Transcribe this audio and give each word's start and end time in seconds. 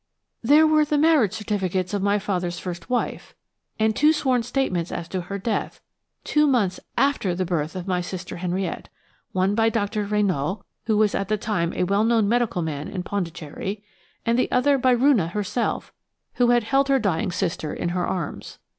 "There 0.41 0.65
were 0.65 0.83
the 0.83 0.97
marriage 0.97 1.33
certificates 1.33 1.93
of 1.93 2.01
my 2.01 2.17
father's 2.17 2.57
first 2.57 2.89
wife–and 2.89 3.95
two 3.95 4.13
sworn 4.13 4.41
statements 4.41 4.91
as 4.91 5.07
to 5.09 5.21
her 5.21 5.37
death, 5.37 5.79
two 6.23 6.47
months 6.47 6.79
after 6.97 7.35
the 7.35 7.45
birth 7.45 7.75
of 7.75 7.85
my 7.85 8.01
sister 8.01 8.37
Henriette; 8.37 8.89
one 9.31 9.53
by 9.53 9.69
Dr. 9.69 10.07
Rénaud, 10.07 10.63
who 10.85 10.97
was 10.97 11.13
at 11.13 11.27
the 11.27 11.37
time 11.37 11.71
a 11.75 11.83
well 11.83 12.03
known 12.03 12.27
medical 12.27 12.63
man 12.63 12.87
in 12.87 13.03
Pondicherry, 13.03 13.83
and 14.25 14.39
the 14.39 14.49
other 14.49 14.79
by 14.79 14.91
Roonah 14.95 15.29
herself, 15.33 15.93
who 16.41 16.49
had 16.49 16.63
held 16.63 16.89
her 16.89 16.97
dying 16.97 17.31
sister 17.31 17.71
in 17.71 17.89
her 17.89 18.07
arms. 18.07 18.57